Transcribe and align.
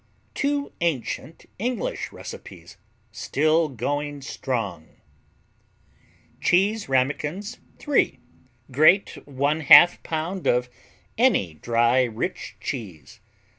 TWO 0.33 0.71
ANCIENT 0.81 1.45
ENGLISH 1.59 2.11
RECIPES, 2.11 2.77
STILL 3.11 3.69
GOING 3.69 4.23
STRONG 4.23 4.99
Cheese 6.39 6.89
Ramekins 6.89 7.59
III 7.87 8.19
Grate 8.71 9.19
1/2 9.27 10.01
pound 10.01 10.47
of 10.47 10.69
any 11.19 11.53
dry, 11.53 12.01
rich 12.05 12.55
cheese. 12.59 13.19